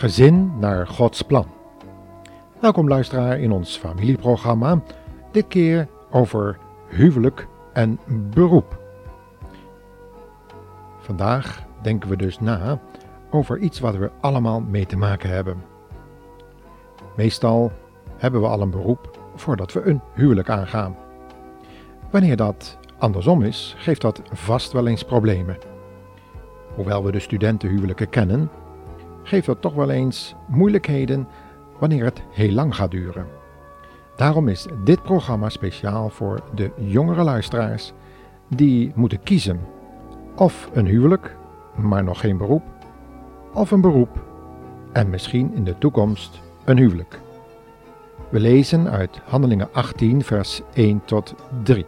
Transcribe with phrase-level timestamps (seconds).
[0.00, 1.46] Gezin naar Gods plan.
[2.60, 4.82] Welkom luisteraar in ons familieprogramma,
[5.30, 7.98] dit keer over huwelijk en
[8.34, 8.80] beroep.
[10.98, 12.80] Vandaag denken we dus na
[13.30, 15.62] over iets wat we allemaal mee te maken hebben.
[17.16, 17.72] Meestal
[18.16, 20.96] hebben we al een beroep voordat we een huwelijk aangaan.
[22.10, 25.58] Wanneer dat andersom is, geeft dat vast wel eens problemen.
[26.74, 28.50] Hoewel we de studentenhuwelijken kennen,
[29.30, 31.28] geeft dat toch wel eens moeilijkheden
[31.78, 33.26] wanneer het heel lang gaat duren.
[34.16, 37.92] Daarom is dit programma speciaal voor de jongere luisteraars
[38.48, 39.60] die moeten kiezen
[40.36, 41.36] of een huwelijk,
[41.76, 42.62] maar nog geen beroep,
[43.52, 44.24] of een beroep
[44.92, 47.20] en misschien in de toekomst een huwelijk.
[48.28, 51.86] We lezen uit Handelingen 18, vers 1 tot 3.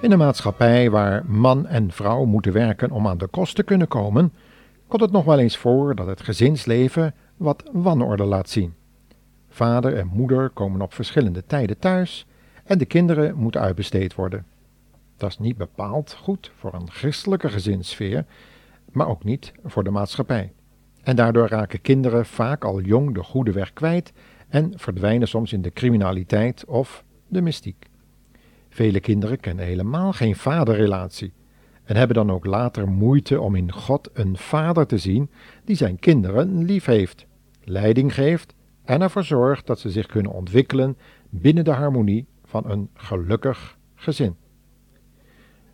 [0.00, 3.88] In een maatschappij waar man en vrouw moeten werken om aan de kost te kunnen
[3.88, 4.32] komen,
[4.88, 8.74] komt het nog wel eens voor dat het gezinsleven wat wanorde laat zien.
[9.48, 12.26] Vader en moeder komen op verschillende tijden thuis
[12.64, 14.46] en de kinderen moeten uitbesteed worden.
[15.16, 18.24] Dat is niet bepaald goed voor een christelijke gezinssfeer,
[18.92, 20.52] maar ook niet voor de maatschappij.
[21.02, 24.12] En daardoor raken kinderen vaak al jong de goede weg kwijt
[24.48, 27.89] en verdwijnen soms in de criminaliteit of de mystiek.
[28.80, 31.32] Vele kinderen kennen helemaal geen vaderrelatie
[31.84, 35.30] en hebben dan ook later moeite om in God een vader te zien
[35.64, 37.26] die zijn kinderen lief heeft,
[37.64, 38.54] leiding geeft
[38.84, 40.96] en ervoor zorgt dat ze zich kunnen ontwikkelen
[41.30, 44.36] binnen de harmonie van een gelukkig gezin.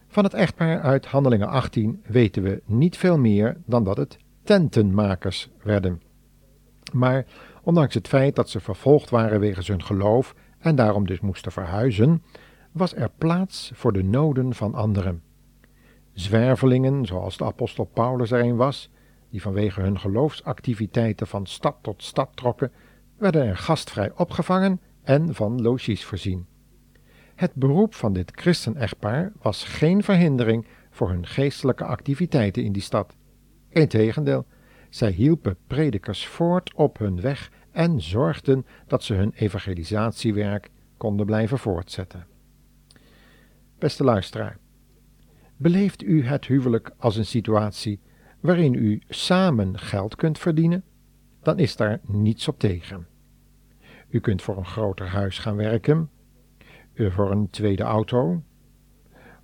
[0.09, 5.51] Van het echtpaar uit Handelingen 18 weten we niet veel meer dan dat het tentenmakers
[5.63, 6.03] werden.
[6.93, 7.27] Maar
[7.63, 12.23] ondanks het feit dat ze vervolgd waren wegens hun geloof en daarom dus moesten verhuizen,
[12.77, 15.23] was er plaats voor de noden van anderen.
[16.13, 18.91] Zwervelingen, zoals de apostel Paulus er een was,
[19.31, 22.73] die vanwege hun geloofsactiviteiten van stad tot stad trokken,
[23.19, 26.47] werden er gastvrij opgevangen en van logies voorzien.
[27.35, 33.17] Het beroep van dit christen-echtpaar was geen verhindering voor hun geestelijke activiteiten in die stad.
[33.69, 34.47] Integendeel,
[34.91, 41.59] zij hielpen predikers voort op hun weg en zorgden dat ze hun evangelisatiewerk konden blijven
[41.59, 42.36] voortzetten.
[43.79, 44.59] Beste luisteraar,
[45.57, 48.01] beleeft u het huwelijk als een situatie
[48.41, 50.85] waarin u samen geld kunt verdienen?
[51.43, 53.07] Dan is daar niets op tegen.
[54.09, 56.11] U kunt voor een groter huis gaan werken,
[56.95, 58.43] voor een tweede auto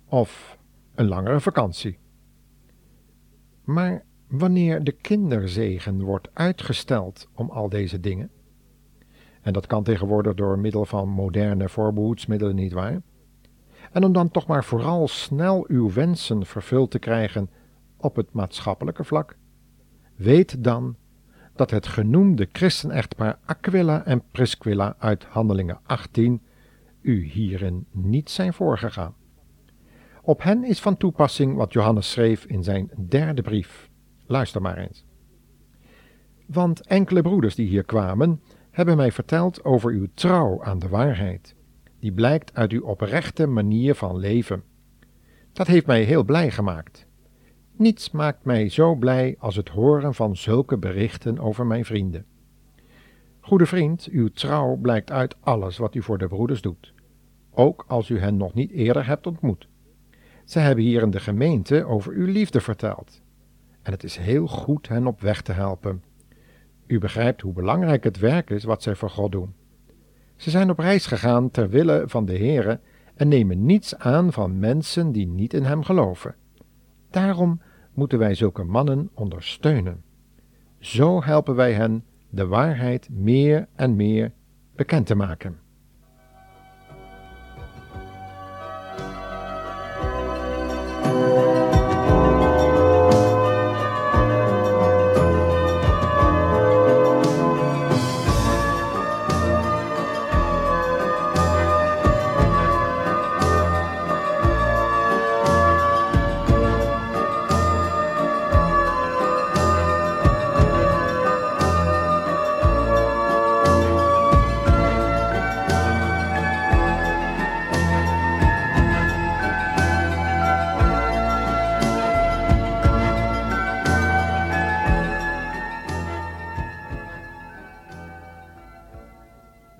[0.05, 0.57] of
[0.95, 1.97] een langere vakantie.
[3.63, 8.29] Maar wanneer de kinderzegen wordt uitgesteld om al deze dingen,
[9.41, 13.01] en dat kan tegenwoordig door middel van moderne voorbehoedsmiddelen niet waar,
[13.93, 17.49] en om dan toch maar vooral snel uw wensen vervuld te krijgen
[17.97, 19.37] op het maatschappelijke vlak,
[20.15, 20.95] weet dan
[21.55, 26.41] dat het genoemde christenechtpaar Aquila en Priscilla uit Handelingen 18
[27.01, 29.15] u hierin niet zijn voorgegaan.
[30.21, 33.89] Op hen is van toepassing wat Johannes schreef in zijn derde brief.
[34.25, 35.05] Luister maar eens.
[36.45, 38.41] Want enkele broeders die hier kwamen,
[38.71, 41.55] hebben mij verteld over uw trouw aan de waarheid
[42.03, 44.63] die blijkt uit uw oprechte manier van leven.
[45.53, 47.05] Dat heeft mij heel blij gemaakt.
[47.75, 52.25] Niets maakt mij zo blij als het horen van zulke berichten over mijn vrienden.
[53.39, 56.93] Goede vriend, uw trouw blijkt uit alles wat u voor de broeders doet,
[57.51, 59.67] ook als u hen nog niet eerder hebt ontmoet.
[60.45, 63.21] Ze hebben hier in de gemeente over uw liefde verteld,
[63.81, 66.03] en het is heel goed hen op weg te helpen.
[66.87, 69.53] U begrijpt hoe belangrijk het werk is wat zij voor God doen.
[70.35, 72.79] Ze zijn op reis gegaan ter wille van de Heere
[73.15, 76.35] en nemen niets aan van mensen die niet in Hem geloven.
[77.09, 77.61] Daarom
[77.93, 80.03] moeten wij zulke mannen ondersteunen.
[80.79, 84.31] Zo helpen wij hen de waarheid meer en meer
[84.75, 85.59] bekend te maken.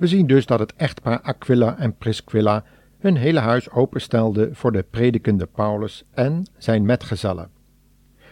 [0.04, 2.64] We zien dus dat het echtpaar Aquila en Priscilla
[3.00, 7.50] hun hele huis openstelde voor de predikende Paulus en zijn metgezellen.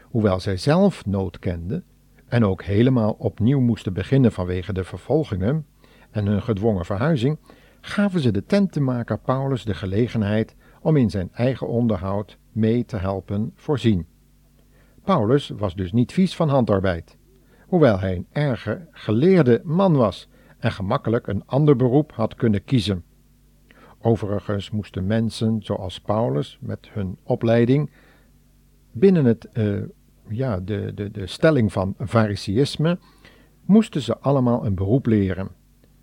[0.04, 1.84] Hoewel zij zelf nood kenden
[2.28, 5.66] en ook helemaal opnieuw moesten beginnen vanwege de vervolgingen
[6.10, 7.38] en hun gedwongen verhuizing,
[7.82, 13.52] gaven ze de tentenmaker Paulus de gelegenheid om in zijn eigen onderhoud mee te helpen
[13.56, 14.06] voorzien.
[15.04, 17.18] Paulus was dus niet vies van handarbeid,
[17.68, 20.30] hoewel hij een erge geleerde man was
[20.62, 23.04] en gemakkelijk een ander beroep had kunnen kiezen.
[24.02, 27.90] Overigens moesten mensen zoals Paulus met hun opleiding
[28.92, 29.84] binnen het, uh,
[30.28, 32.98] ja, de, de, de stelling van fariseïsme,
[33.66, 35.50] moesten ze allemaal een beroep leren.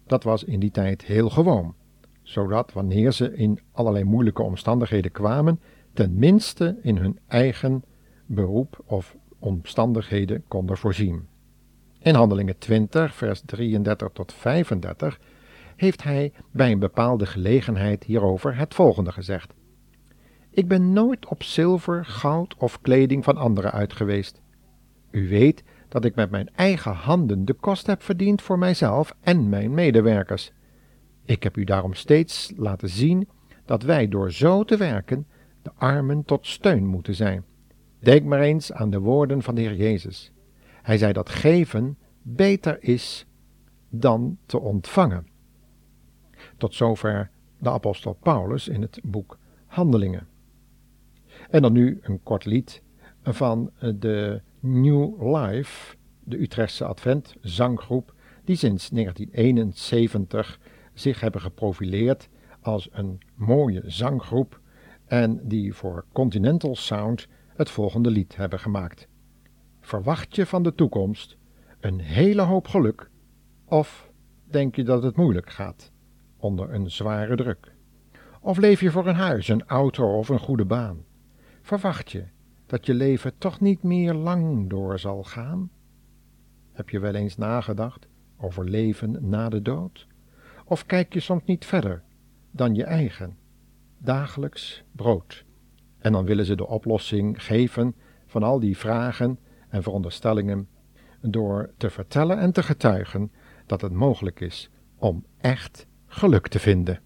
[0.06, 1.74] Dat was in die tijd heel gewoon,
[2.22, 5.60] zodat wanneer ze in allerlei moeilijke omstandigheden kwamen,
[5.92, 7.84] tenminste in hun eigen
[8.26, 11.26] beroep of omstandigheden konden voorzien.
[11.98, 15.20] In Handelingen 20, vers 33 tot 35
[15.76, 19.54] heeft hij bij een bepaalde gelegenheid hierover het volgende gezegd.
[20.50, 24.40] Ik ben nooit op zilver, goud of kleding van anderen uit geweest.
[25.10, 29.48] U weet dat ik met mijn eigen handen de kost heb verdiend voor mijzelf en
[29.48, 30.52] mijn medewerkers.
[31.24, 33.28] Ik heb u daarom steeds laten zien
[33.64, 35.26] dat wij door zo te werken
[35.62, 37.44] de armen tot steun moeten zijn.
[37.98, 40.32] Denk maar eens aan de woorden van de Heer Jezus.
[40.88, 43.26] Hij zei dat geven beter is
[43.88, 45.26] dan te ontvangen.
[46.56, 50.26] Tot zover de apostel Paulus in het boek Handelingen.
[51.50, 52.82] En dan nu een kort lied
[53.22, 58.14] van de New Life, de Utrechtse Advent zanggroep,
[58.44, 60.60] die sinds 1971
[60.94, 62.28] zich hebben geprofileerd
[62.60, 64.60] als een mooie zanggroep
[65.06, 69.08] en die voor Continental Sound het volgende lied hebben gemaakt.
[69.88, 71.36] Verwacht je van de toekomst
[71.80, 73.10] een hele hoop geluk
[73.64, 74.10] of
[74.44, 75.92] denk je dat het moeilijk gaat?
[76.36, 77.74] onder een zware druk?
[78.40, 81.04] Of leef je voor een huis, een auto of een goede baan?
[81.62, 82.24] Verwacht je
[82.66, 85.70] dat je leven toch niet meer lang door zal gaan?
[86.72, 90.06] Heb je wel eens nagedacht over leven na de dood?
[90.64, 92.02] Of kijk je soms niet verder
[92.50, 93.36] dan je eigen
[93.98, 95.44] dagelijks brood?
[95.98, 97.94] En dan willen ze de oplossing geven
[98.26, 100.68] van al die vragen en veronderstellingen
[101.20, 103.32] door te vertellen en te getuigen
[103.66, 107.00] dat het mogelijk is om echt geluk te vinden.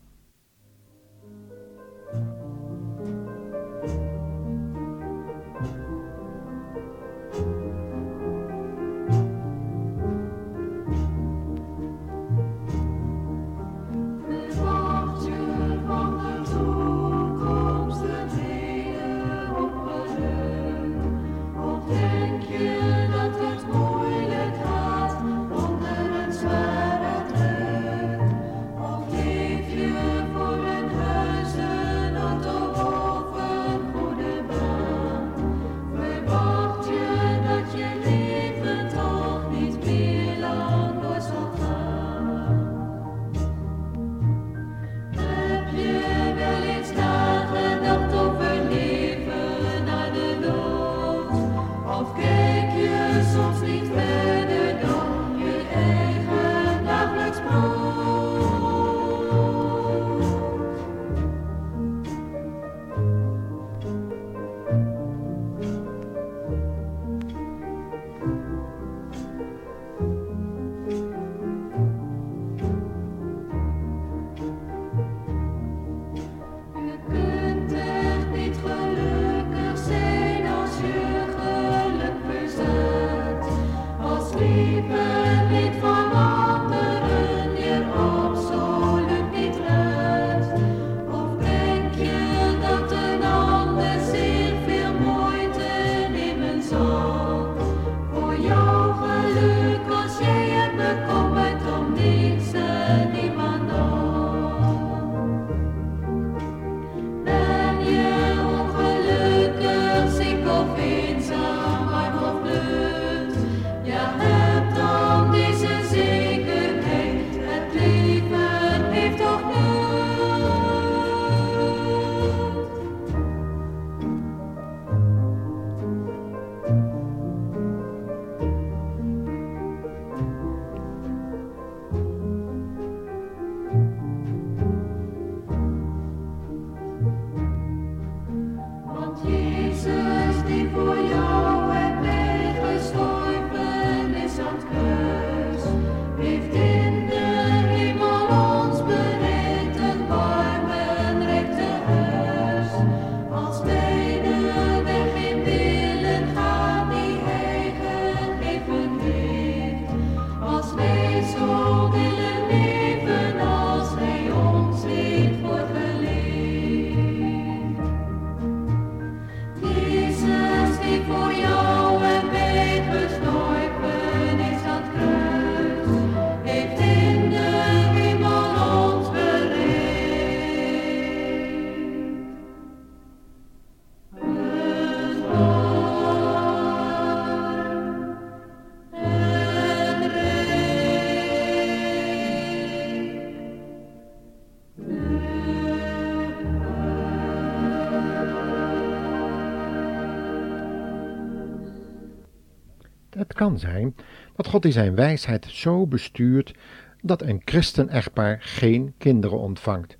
[203.43, 203.95] Kan zijn
[204.37, 206.55] dat God in zijn wijsheid zo bestuurt
[207.01, 209.97] dat een christen-echtpaar geen kinderen ontvangt.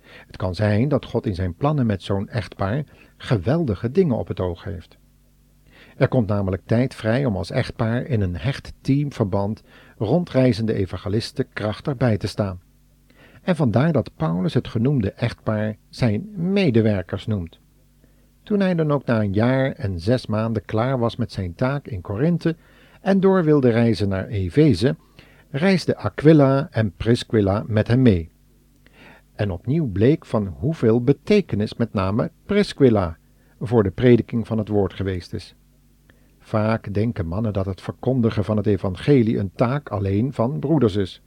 [0.00, 2.84] Het kan zijn dat God in zijn plannen met zo'n echtpaar
[3.16, 4.98] geweldige dingen op het oog heeft.
[5.96, 9.62] Er komt namelijk tijd vrij om als echtpaar in een hecht teamverband
[9.98, 12.60] rondreizende evangelisten krachtig bij te staan.
[13.42, 17.61] En vandaar dat Paulus het genoemde echtpaar zijn medewerkers noemt.
[18.42, 21.86] Toen hij dan ook na een jaar en zes maanden klaar was met zijn taak
[21.86, 22.56] in Korinthe
[23.00, 24.96] en door wilde reizen naar Efeze,
[25.50, 28.30] reisden Aquila en Priscilla met hem mee.
[29.34, 33.16] En opnieuw bleek van hoeveel betekenis met name Priscilla
[33.60, 35.54] voor de prediking van het woord geweest is.
[36.38, 41.22] Vaak denken mannen dat het verkondigen van het evangelie een taak alleen van broeders is.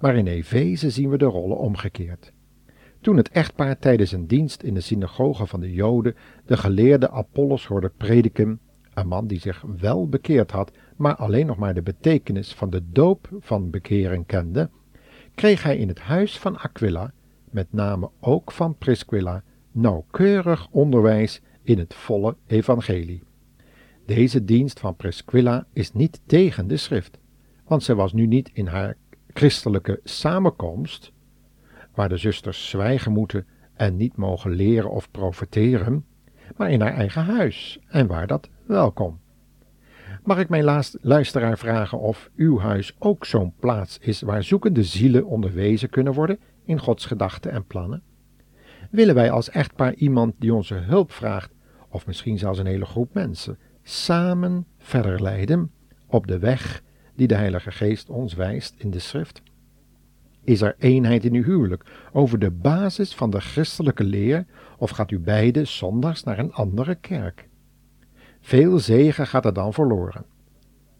[0.00, 2.32] Maar in Efeze zien we de rollen omgekeerd.
[3.08, 7.66] Toen het echtpaar tijdens een dienst in de synagoge van de Joden de geleerde Apollos
[7.66, 8.60] hoorde prediken,
[8.94, 12.82] een man die zich wel bekeerd had, maar alleen nog maar de betekenis van de
[12.90, 14.70] doop van bekering kende,
[15.34, 17.12] kreeg hij in het huis van Aquila,
[17.50, 23.22] met name ook van Priscilla, nauwkeurig onderwijs in het volle evangelie.
[24.06, 27.18] Deze dienst van Priscilla is niet tegen de schrift,
[27.66, 28.96] want zij was nu niet in haar
[29.32, 31.12] christelijke samenkomst,
[31.98, 36.04] waar de zusters zwijgen moeten en niet mogen leren of profeteren,
[36.56, 39.20] maar in haar eigen huis en waar dat welkom.
[40.24, 45.26] Mag ik mijn luisteraar vragen of uw huis ook zo'n plaats is waar zoekende zielen
[45.26, 48.02] onderwezen kunnen worden in Gods gedachten en plannen?
[48.90, 51.52] Willen wij als echtpaar iemand die onze hulp vraagt,
[51.88, 55.70] of misschien zelfs een hele groep mensen, samen verder leiden
[56.06, 56.82] op de weg
[57.14, 59.42] die de Heilige Geest ons wijst in de Schrift?
[60.48, 64.46] Is er eenheid in uw huwelijk over de basis van de christelijke leer,
[64.78, 67.48] of gaat u beide zondags naar een andere kerk?
[68.40, 70.24] Veel zegen gaat er dan verloren.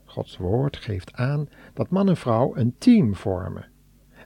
[0.04, 3.66] Gods woord geeft aan dat man en vrouw een team vormen.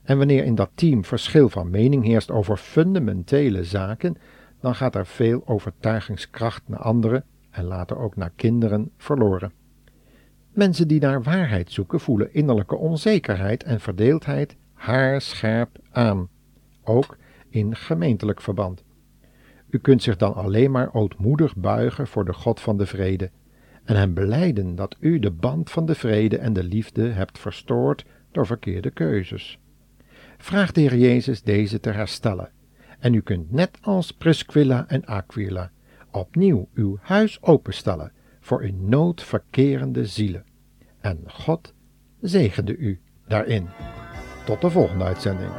[0.02, 4.16] En wanneer in dat team verschil van mening heerst over fundamentele zaken,
[4.60, 9.52] dan gaat er veel overtuigingskracht naar anderen en later ook naar kinderen verloren.
[10.52, 16.28] Mensen die naar waarheid zoeken voelen innerlijke onzekerheid en verdeeldheid haarscherp aan,
[16.84, 17.16] ook
[17.48, 18.84] in gemeentelijk verband.
[19.70, 23.30] U kunt zich dan alleen maar ootmoedig buigen voor de God van de vrede
[23.84, 28.04] en hem beleiden dat u de band van de vrede en de liefde hebt verstoord
[28.32, 29.58] door verkeerde keuzes.
[30.38, 32.50] Vraag de Heer Jezus deze te herstellen,
[32.98, 35.70] en u kunt net als Priscilla en Aquila
[36.10, 40.44] opnieuw uw huis openstellen voor in nood verkerende zielen.
[41.00, 41.74] En God
[42.20, 43.68] zegende u daarin.
[44.44, 45.50] Tot de volgende uitzending.